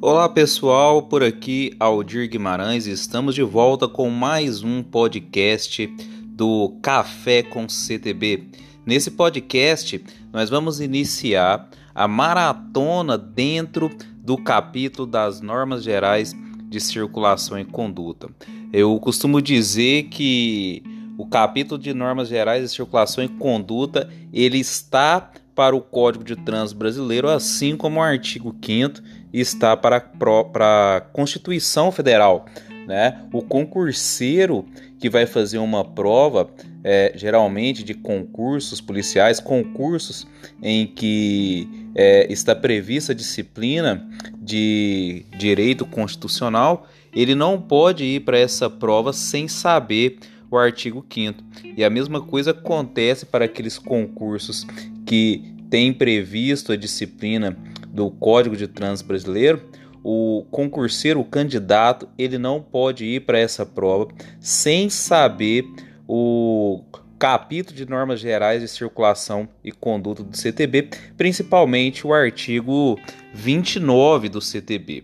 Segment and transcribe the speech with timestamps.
[0.00, 5.92] Olá pessoal, por aqui Aldir Guimarães, estamos de volta com mais um podcast
[6.24, 8.46] do Café com CTB.
[8.86, 10.00] Nesse podcast,
[10.32, 13.90] nós vamos iniciar a maratona dentro
[14.22, 16.32] do capítulo das normas gerais
[16.68, 18.28] de circulação e conduta.
[18.72, 20.80] Eu costumo dizer que
[21.18, 26.36] o capítulo de normas gerais de circulação e conduta, ele está para o Código de
[26.36, 32.46] Trânsito Brasileiro, assim como o artigo 5 está para, a Constituição Federal.
[32.86, 33.22] Né?
[33.32, 34.64] O concurseiro
[34.98, 36.50] que vai fazer uma prova,
[36.82, 40.26] é, geralmente de concursos policiais, concursos
[40.62, 44.08] em que é, está prevista a disciplina
[44.40, 50.18] de direito constitucional, ele não pode ir para essa prova sem saber
[50.50, 51.44] o artigo 5
[51.76, 54.66] E a mesma coisa acontece para aqueles concursos
[55.04, 57.56] que têm previsto a disciplina
[57.98, 59.60] do Código de Trânsito Brasileiro,
[60.04, 64.06] o concurseiro, o candidato, ele não pode ir para essa prova
[64.38, 65.64] sem saber
[66.06, 66.84] o
[67.18, 72.96] capítulo de normas gerais de circulação e conduta do CTB, principalmente o artigo
[73.34, 75.02] 29 do CTB.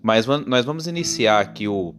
[0.00, 1.96] Mas nós vamos iniciar aqui o,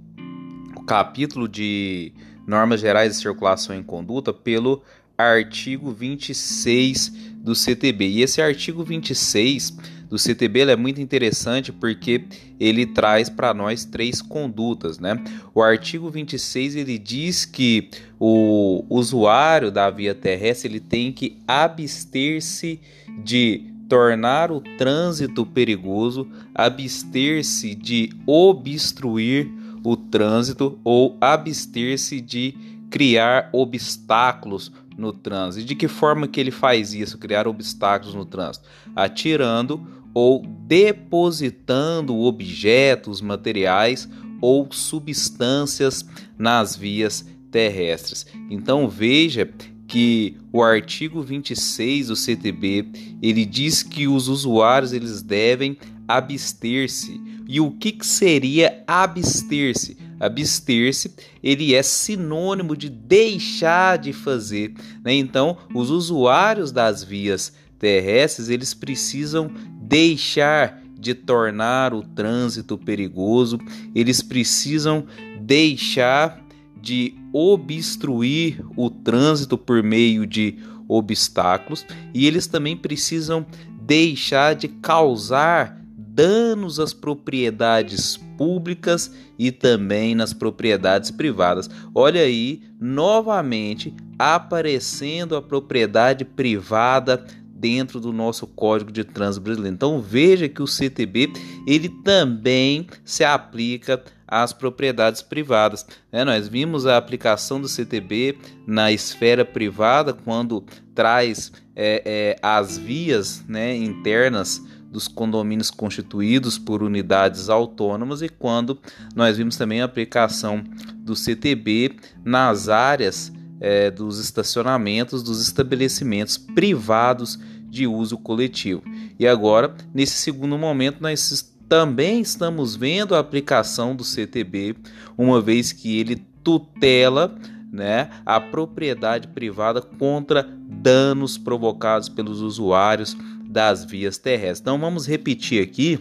[0.77, 2.13] o capítulo de
[2.47, 4.81] normas gerais de circulação e conduta pelo
[5.17, 8.07] artigo 26 do CTB.
[8.07, 12.23] E esse artigo 26 do CTB é muito interessante porque
[12.59, 15.21] ele traz para nós três condutas, né?
[15.53, 22.79] O artigo 26 ele diz que o usuário da via terrestre ele tem que abster-se
[23.23, 29.49] de tornar o trânsito perigoso, abster-se de obstruir
[29.83, 32.55] o trânsito ou abster-se de
[32.89, 35.63] criar obstáculos no trânsito.
[35.63, 38.67] E de que forma que ele faz isso, criar obstáculos no trânsito?
[38.95, 44.09] Atirando ou depositando objetos, materiais
[44.41, 46.05] ou substâncias
[46.37, 48.25] nas vias terrestres.
[48.49, 49.47] Então veja
[49.87, 52.87] que o artigo 26 do CTB,
[53.21, 57.21] ele diz que os usuários eles devem abster-se.
[57.47, 59.97] E o que, que seria abster-se?
[60.19, 61.13] Abster-se,
[61.43, 64.73] ele é sinônimo de deixar de fazer.
[65.03, 65.13] Né?
[65.13, 69.51] Então, os usuários das vias terrestres, eles precisam
[69.81, 73.59] deixar de tornar o trânsito perigoso,
[73.93, 75.05] eles precisam
[75.39, 76.43] deixar
[76.81, 80.57] de obstruir o trânsito por meio de
[80.87, 83.45] obstáculos e eles também precisam
[83.81, 85.81] deixar de causar
[86.17, 91.69] danos às propriedades públicas e também nas propriedades privadas.
[91.93, 99.75] Olha aí, novamente aparecendo a propriedade privada dentro do nosso Código de Trânsito Brasileiro.
[99.75, 101.33] Então veja que o CTB
[101.67, 105.85] ele também se aplica às propriedades privadas.
[106.11, 106.25] Né?
[106.25, 113.45] Nós vimos a aplicação do CTB na esfera privada quando traz é, é, as vias
[113.47, 114.63] né, internas
[114.97, 118.79] dos condomínios constituídos por unidades autônomas e quando
[119.15, 120.63] nós vimos também a aplicação
[120.95, 123.31] do CTB nas áreas
[123.61, 128.81] é, dos estacionamentos dos estabelecimentos privados de uso coletivo.
[129.19, 134.77] E agora, nesse segundo momento, nós também estamos vendo a aplicação do CTB,
[135.15, 137.35] uma vez que ele tutela
[137.71, 143.15] né, a propriedade privada contra danos provocados pelos usuários
[143.57, 144.59] das vias terrestres.
[144.59, 145.99] Então vamos repetir aqui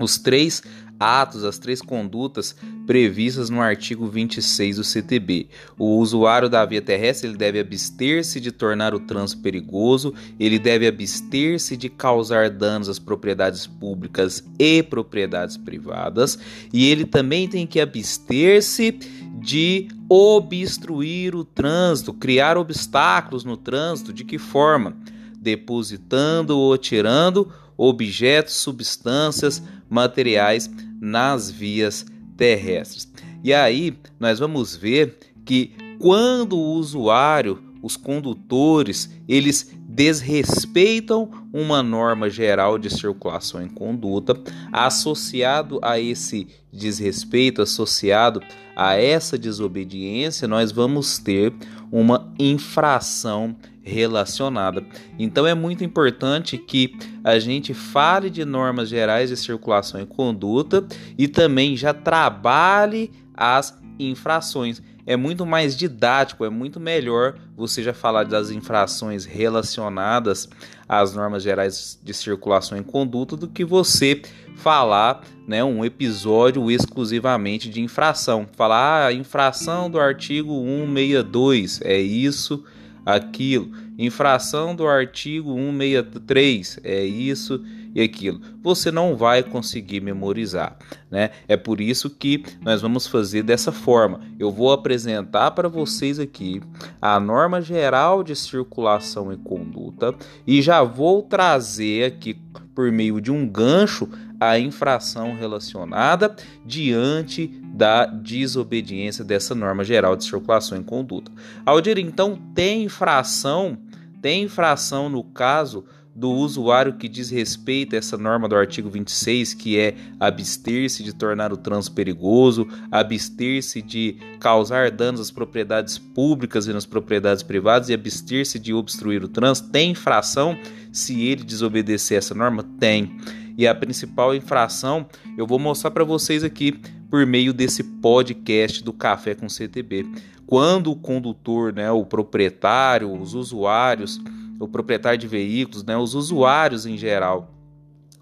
[0.00, 0.62] os três
[0.98, 5.48] atos, as três condutas previstas no artigo 26 do CTB.
[5.78, 10.86] O usuário da via terrestre ele deve abster-se de tornar o trânsito perigoso, ele deve
[10.86, 16.38] abster-se de causar danos às propriedades públicas e propriedades privadas,
[16.72, 18.92] e ele também tem que abster-se
[19.38, 24.14] de obstruir o trânsito, criar obstáculos no trânsito.
[24.14, 24.96] De que forma?
[25.40, 30.70] Depositando ou tirando objetos, substâncias, materiais
[31.00, 32.04] nas vias
[32.36, 33.10] terrestres.
[33.42, 42.30] E aí nós vamos ver que quando o usuário, os condutores, eles desrespeitam uma norma
[42.30, 44.38] geral de circulação em conduta,
[44.72, 48.40] associado a esse desrespeito, associado
[48.76, 51.52] a essa desobediência, nós vamos ter
[51.90, 54.84] uma infração relacionada.
[55.18, 60.86] Então é muito importante que a gente fale de normas gerais de circulação e conduta
[61.16, 64.82] e também já trabalhe as infrações.
[65.06, 70.48] é muito mais didático, é muito melhor você já falar das infrações relacionadas
[70.88, 74.22] às normas gerais de circulação e conduta do que você
[74.56, 78.46] falar né, um episódio exclusivamente de infração.
[78.52, 82.62] Falar ah, infração do artigo 162, é isso,
[83.04, 83.70] aquilo.
[83.98, 87.62] Infração do artigo 163, é isso
[87.94, 88.40] e aquilo.
[88.62, 90.76] Você não vai conseguir memorizar,
[91.10, 91.30] né?
[91.48, 94.20] É por isso que nós vamos fazer dessa forma.
[94.38, 96.62] Eu vou apresentar para vocês aqui
[97.00, 100.14] a norma geral de circulação e conduta
[100.46, 102.34] e já vou trazer aqui
[102.74, 104.08] por meio de um gancho
[104.38, 106.34] a infração relacionada
[106.64, 111.30] diante da desobediência dessa norma geral de circulação e conduta.
[111.64, 113.78] Aldir, então tem infração,
[114.22, 115.84] tem infração no caso
[116.20, 121.14] do usuário que diz respeito a essa norma do artigo 26, que é abster-se de
[121.14, 127.88] tornar o trânsito perigoso, abster-se de causar danos às propriedades públicas e nas propriedades privadas
[127.88, 130.58] e abster-se de obstruir o trânsito, tem infração
[130.92, 132.62] se ele desobedecer essa norma?
[132.78, 133.16] Tem.
[133.56, 135.06] E a principal infração
[135.38, 136.78] eu vou mostrar para vocês aqui
[137.08, 140.06] por meio desse podcast do Café com CTB.
[140.46, 144.20] Quando o condutor, né, o proprietário, os usuários
[144.60, 147.50] o proprietário de veículos, né, os usuários em geral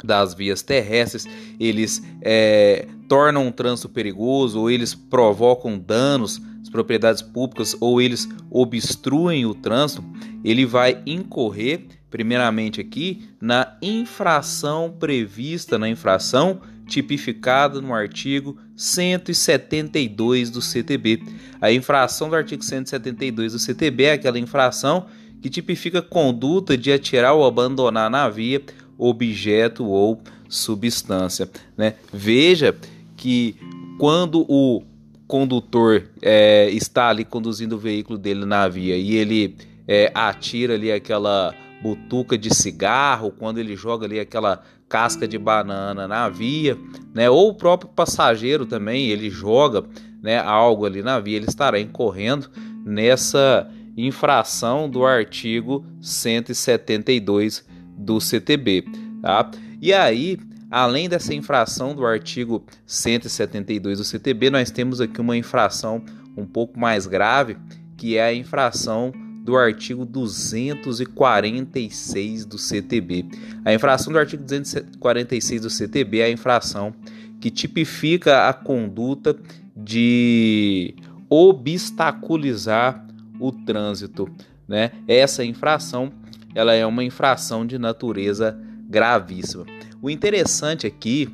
[0.03, 1.27] das vias terrestres,
[1.59, 8.29] eles é, tornam o trânsito perigoso ou eles provocam danos às propriedades públicas ou eles
[8.49, 10.05] obstruem o trânsito,
[10.45, 20.63] ele vai incorrer, primeiramente aqui, na infração prevista, na infração tipificada no artigo 172 do
[20.63, 21.23] CTB.
[21.61, 25.07] A infração do artigo 172 do CTB é aquela infração
[25.41, 28.63] que tipifica conduta de atirar ou abandonar na via
[28.97, 31.49] objeto ou substância.
[31.77, 31.95] Né?
[32.13, 32.75] Veja
[33.17, 33.57] que
[33.99, 34.83] quando o
[35.27, 39.57] condutor é, está ali conduzindo o veículo dele na via e ele
[39.87, 46.09] é, atira ali aquela butuca de cigarro, quando ele joga ali aquela casca de banana
[46.09, 46.77] na via,
[47.15, 47.29] né?
[47.29, 49.85] Ou o próprio passageiro também, ele joga,
[50.23, 52.49] né, algo ali na via, ele estará incorrendo
[52.85, 53.71] nessa
[54.07, 57.67] infração do artigo 172
[57.97, 58.85] do CTB,
[59.21, 59.51] tá?
[59.83, 60.39] E aí,
[60.71, 66.01] além dessa infração do artigo 172 do CTB, nós temos aqui uma infração
[66.37, 67.57] um pouco mais grave,
[67.97, 69.13] que é a infração
[69.43, 73.27] do artigo 246 do CTB.
[73.65, 76.95] A infração do artigo 246 do CTB é a infração
[77.41, 79.37] que tipifica a conduta
[79.75, 80.95] de
[81.29, 83.08] obstaculizar
[83.41, 84.29] o trânsito,
[84.67, 84.93] né?
[85.07, 86.13] Essa infração,
[86.55, 88.59] ela é uma infração de natureza
[88.89, 89.65] gravíssima.
[90.01, 91.29] O interessante aqui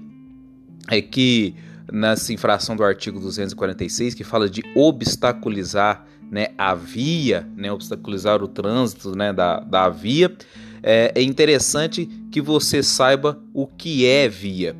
[0.91, 1.55] é que
[1.93, 8.49] nessa infração do artigo 246 que fala de obstaculizar né, a via, né, obstaculizar o
[8.49, 10.35] trânsito né, da, da via,
[10.83, 14.75] é, é interessante que você saiba o que é via.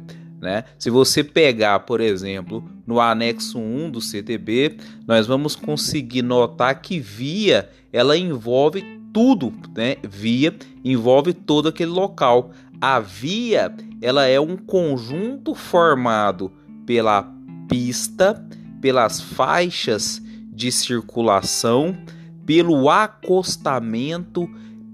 [0.44, 0.64] Né?
[0.79, 4.76] Se você pegar, por exemplo, no anexo 1 do CTB,
[5.06, 9.96] nós vamos conseguir notar que via ela envolve tudo, né?
[10.06, 10.55] Via
[10.85, 12.50] envolve todo aquele local.
[12.79, 16.52] A via ela é um conjunto formado
[16.85, 17.26] pela
[17.67, 18.47] pista,
[18.82, 20.20] pelas faixas
[20.52, 21.97] de circulação,
[22.44, 24.47] pelo acostamento,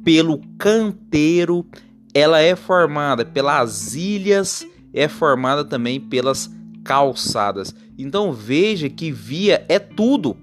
[0.04, 1.66] pelo canteiro.
[2.14, 6.50] Ela é formada pelas ilhas é formada também pelas
[6.84, 7.74] calçadas.
[7.98, 10.36] Então veja que via é tudo.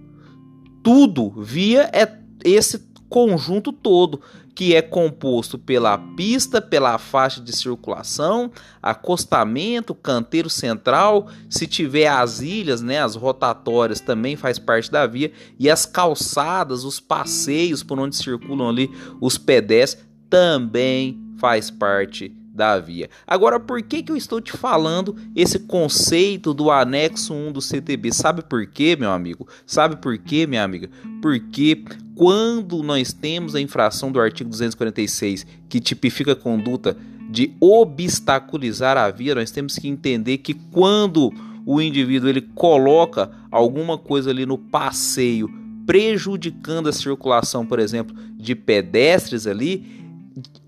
[0.84, 1.32] Tudo.
[1.42, 4.22] Via é esse conjunto todo
[4.58, 8.52] que é composto pela pista, pela faixa de circulação,
[8.82, 15.32] acostamento, canteiro central, se tiver as ilhas, né, as rotatórias também faz parte da via
[15.60, 18.90] e as calçadas, os passeios por onde circulam ali
[19.22, 23.08] os pedestres também faz parte da via.
[23.26, 28.12] Agora, por que, que eu estou te falando esse conceito do anexo 1 do CTB?
[28.12, 29.48] Sabe por quê, meu amigo?
[29.66, 30.90] Sabe por quê, minha amiga?
[31.22, 31.84] Porque
[32.16, 36.98] quando nós temos a infração do artigo 246 que tipifica a conduta
[37.30, 41.32] de obstaculizar a via, nós temos que entender que quando
[41.64, 45.48] o indivíduo ele coloca alguma coisa ali no passeio
[45.86, 49.97] prejudicando a circulação, por exemplo, de pedestres ali,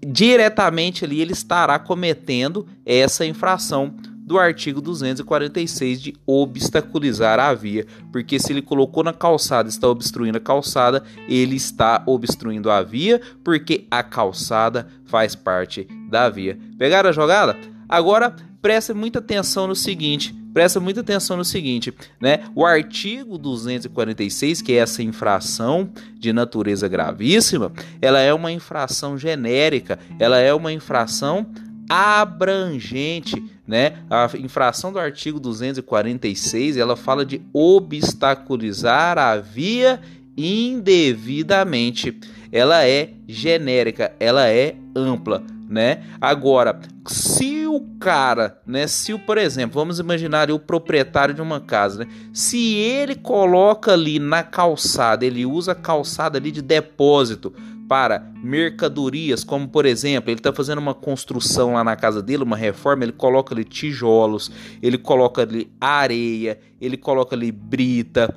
[0.06, 3.94] diretamente ali ele estará cometendo essa infração
[4.30, 10.38] do artigo 246 de obstaculizar a via, porque se ele colocou na calçada, está obstruindo
[10.38, 16.60] a calçada, ele está obstruindo a via, porque a calçada faz parte da via.
[16.78, 17.58] Pegaram a jogada?
[17.88, 22.42] Agora preste muita atenção no seguinte, presta muita atenção no seguinte, né?
[22.54, 29.98] O artigo 246, que é essa infração de natureza gravíssima, ela é uma infração genérica,
[30.20, 31.48] ela é uma infração
[31.88, 34.00] abrangente, né?
[34.10, 40.02] A infração do artigo 246, ela fala de obstaculizar a via
[40.36, 42.20] indevidamente.
[42.52, 46.04] Ela é genérica, ela é ampla, né?
[46.20, 51.60] Agora, se o cara, né, se o, por exemplo, vamos imaginar o proprietário de uma
[51.60, 52.12] casa, né?
[52.34, 57.54] Se ele coloca ali na calçada, ele usa a calçada ali de depósito
[57.88, 62.58] para mercadorias, como por exemplo, ele está fazendo uma construção lá na casa dele, uma
[62.58, 68.34] reforma, ele coloca ali tijolos, ele coloca ali areia, ele coloca ali brita,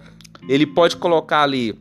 [0.49, 1.79] ele pode colocar ali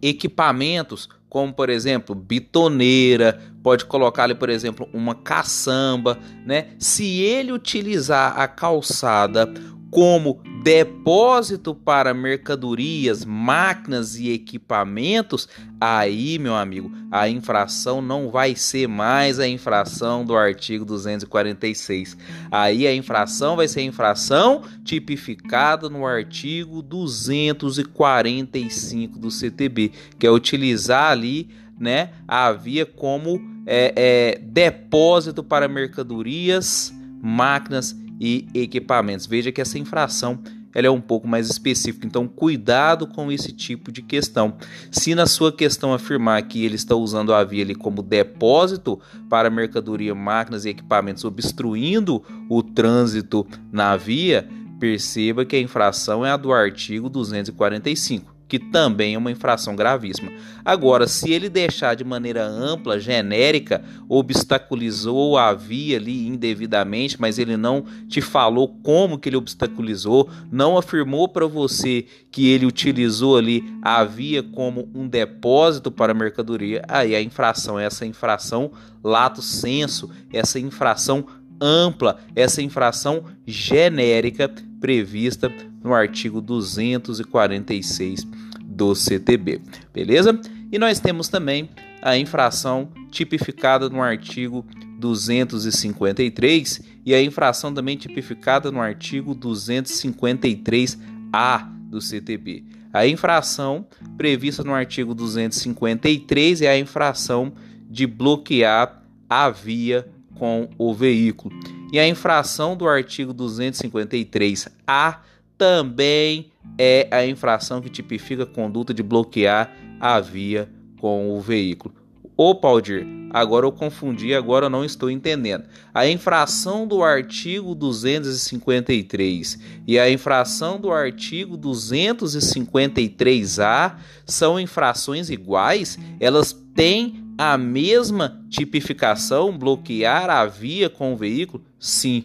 [0.00, 6.74] equipamentos como por exemplo bitoneira, pode colocar ali por exemplo uma caçamba, né?
[6.78, 9.50] Se ele utilizar a calçada
[9.92, 15.46] como depósito para mercadorias, máquinas e equipamentos,
[15.78, 22.16] aí, meu amigo, a infração não vai ser mais a infração do artigo 246.
[22.50, 30.30] Aí a infração vai ser a infração tipificada no artigo 245 do CTB, que é
[30.30, 39.26] utilizar ali, né, a via como é, é, depósito para mercadorias, máquinas e equipamentos.
[39.26, 40.38] Veja que essa infração
[40.72, 44.56] ela é um pouco mais específica, então cuidado com esse tipo de questão.
[44.90, 48.98] Se na sua questão afirmar que ele está usando a via ali como depósito
[49.28, 54.48] para mercadoria, máquinas e equipamentos, obstruindo o trânsito na via,
[54.80, 60.30] perceba que a infração é a do artigo 245 que também é uma infração gravíssima.
[60.62, 67.56] Agora, se ele deixar de maneira ampla, genérica, obstaculizou a via ali indevidamente, mas ele
[67.56, 73.64] não te falou como que ele obstaculizou, não afirmou para você que ele utilizou ali
[73.80, 78.70] a via como um depósito para mercadoria, aí a infração é essa infração
[79.02, 81.24] lato senso, essa infração
[81.58, 85.50] ampla, essa infração genérica prevista
[85.82, 88.24] no artigo 246
[88.64, 89.60] do CTB,
[89.92, 90.40] beleza?
[90.70, 91.68] E nós temos também
[92.00, 94.64] a infração tipificada no artigo
[94.98, 102.64] 253 e a infração também tipificada no artigo 253A do CTB.
[102.92, 103.84] A infração
[104.16, 107.52] prevista no artigo 253 é a infração
[107.88, 111.52] de bloquear a via com o veículo.
[111.92, 115.18] E a infração do artigo 253A
[115.62, 121.94] também é a infração que tipifica a conduta de bloquear a via com o veículo.
[122.36, 125.62] Ô Paldir, agora eu confundi, agora eu não estou entendendo.
[125.94, 133.94] A infração do artigo 253 e a infração do artigo 253A
[134.26, 135.96] são infrações iguais?
[136.18, 141.62] Elas têm a mesma tipificação, bloquear a via com o veículo?
[141.78, 142.24] Sim.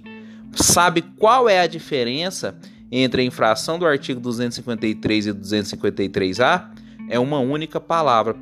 [0.53, 2.57] Sabe qual é a diferença
[2.91, 6.65] entre a infração do artigo 253 e 253A?
[7.09, 8.35] É uma única palavra: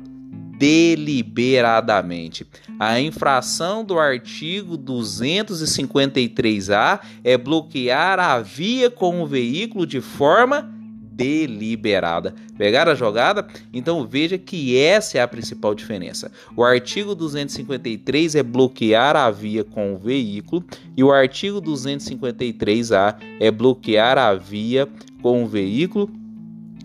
[0.58, 2.44] deliberadamente.
[2.78, 10.75] A infração do artigo 253A é bloquear a via com o veículo de forma
[11.16, 12.34] deliberada.
[12.58, 13.46] Pegar a jogada?
[13.72, 16.30] Então veja que essa é a principal diferença.
[16.54, 20.62] O artigo 253 é bloquear a via com o veículo
[20.96, 24.86] e o artigo 253A é bloquear a via
[25.22, 26.10] com o veículo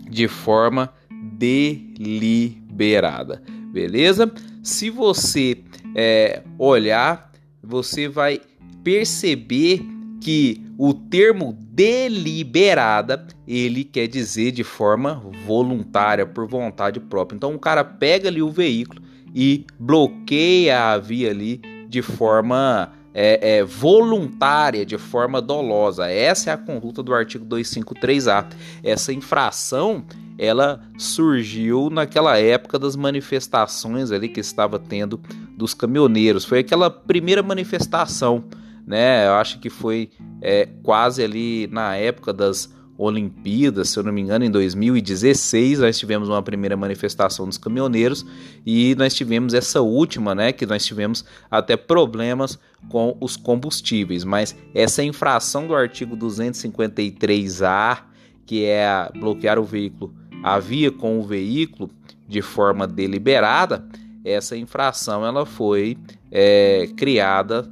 [0.08, 0.90] de forma
[1.38, 3.42] deliberada.
[3.72, 4.32] Beleza?
[4.62, 5.58] Se você
[5.94, 7.30] é, olhar,
[7.62, 8.40] você vai
[8.82, 9.91] perceber
[10.22, 17.34] que o termo deliberada ele quer dizer de forma voluntária, por vontade própria.
[17.34, 19.02] Então o cara pega ali o veículo
[19.34, 26.06] e bloqueia a via ali de forma é, é, voluntária, de forma dolosa.
[26.06, 28.46] Essa é a conduta do artigo 253A.
[28.84, 30.04] Essa infração
[30.38, 35.20] ela surgiu naquela época das manifestações ali que estava tendo
[35.56, 36.44] dos caminhoneiros.
[36.44, 38.44] Foi aquela primeira manifestação
[38.86, 39.26] né?
[39.26, 40.10] Eu acho que foi
[40.40, 45.98] é, quase ali na época das Olimpíadas, se eu não me engano, em 2016 nós
[45.98, 48.24] tivemos uma primeira manifestação dos caminhoneiros
[48.66, 52.58] e nós tivemos essa última, né, que nós tivemos até problemas
[52.88, 58.02] com os combustíveis, mas essa infração do artigo 253A,
[58.44, 61.90] que é bloquear o veículo, a via com o veículo
[62.28, 63.84] de forma deliberada,
[64.24, 65.96] essa infração ela foi
[66.30, 67.68] é, criada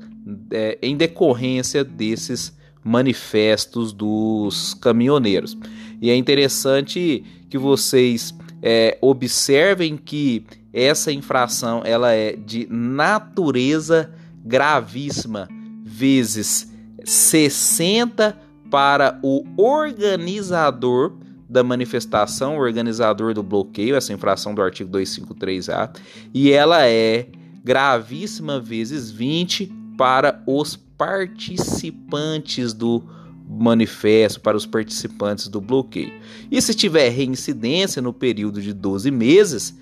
[0.51, 5.57] é, em decorrência desses manifestos dos caminhoneiros.
[6.01, 14.11] E é interessante que vocês é, observem que essa infração ela é de natureza
[14.45, 15.49] gravíssima,
[15.85, 16.73] vezes
[17.05, 18.39] 60
[18.71, 21.19] para o organizador
[21.49, 25.91] da manifestação, o organizador do bloqueio, essa infração do artigo 253A,
[26.33, 27.27] e ela é
[27.65, 33.05] gravíssima vezes 20 para os participantes do
[33.47, 36.11] manifesto, para os participantes do bloqueio.
[36.51, 39.79] E se tiver reincidência no período de 12 meses,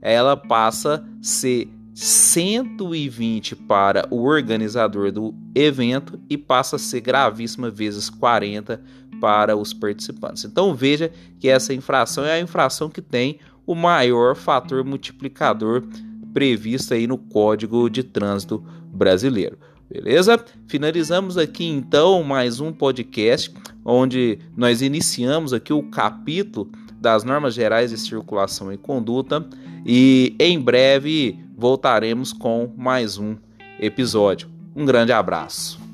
[0.00, 7.68] ela passa a ser 120 para o organizador do evento e passa a ser gravíssima
[7.68, 8.82] vezes 40
[9.20, 10.46] para os participantes.
[10.46, 15.82] Então veja que essa infração é a infração que tem o maior fator multiplicador
[16.32, 19.58] previsto aí no Código de Trânsito Brasileiro.
[19.90, 20.44] Beleza?
[20.66, 23.54] Finalizamos aqui então mais um podcast
[23.84, 29.46] onde nós iniciamos aqui o capítulo das normas gerais de circulação e conduta
[29.86, 33.36] e em breve voltaremos com mais um
[33.80, 34.48] episódio.
[34.76, 35.87] Um grande abraço.